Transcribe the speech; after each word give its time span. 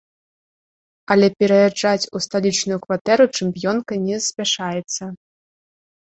Але 1.15 1.27
пераязджаць 1.43 2.09
у 2.15 2.21
сталічную 2.27 2.79
кватэру 2.87 3.23
чэмпіёнка 3.37 3.93
не 4.09 4.17
спяшаецца. 4.31 5.03